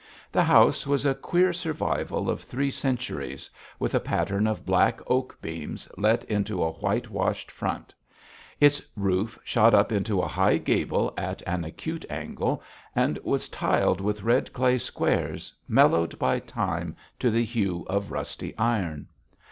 The 0.31 0.41
house 0.43 0.87
was 0.87 1.05
a 1.05 1.13
queer 1.13 1.53
survival 1.53 2.27
of 2.27 2.41
three 2.41 2.71
centuries, 2.71 3.51
with 3.77 3.93
a 3.93 3.99
pattern 3.99 4.47
of 4.47 4.65
black 4.65 4.99
oak 5.05 5.39
beams 5.43 5.87
let 5.95 6.23
into 6.23 6.63
a 6.63 6.71
white 6.71 7.11
washed 7.11 7.51
front. 7.51 7.93
Its 8.59 8.81
roof 8.95 9.37
shot 9.43 9.75
up 9.75 9.91
into 9.91 10.19
a 10.19 10.27
high 10.27 10.57
gable 10.57 11.13
at 11.19 11.43
an 11.45 11.63
acute 11.63 12.03
angle, 12.09 12.63
and 12.95 13.19
was 13.19 13.47
tiled 13.47 14.01
with 14.01 14.23
red 14.23 14.51
clay 14.53 14.79
squares, 14.79 15.53
mellowed 15.67 16.17
by 16.17 16.39
Time 16.39 16.95
to 17.19 17.29
the 17.29 17.45
hue 17.45 17.85
of 17.87 18.09
rusty 18.11 18.57
iron. 18.57 19.07